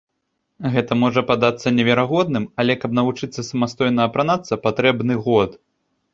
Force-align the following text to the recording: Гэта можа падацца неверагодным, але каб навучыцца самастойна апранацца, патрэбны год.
Гэта 0.75 0.95
можа 1.01 1.21
падацца 1.31 1.73
неверагодным, 1.77 2.47
але 2.65 2.73
каб 2.85 2.91
навучыцца 3.01 3.47
самастойна 3.51 4.01
апранацца, 4.09 4.61
патрэбны 4.67 5.13
год. 5.29 5.51